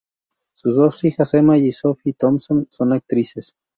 [0.55, 3.55] Sus dos hijas Emma y Sophie Thompson son actrices.